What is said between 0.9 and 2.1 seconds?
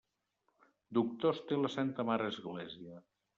Doctors té la santa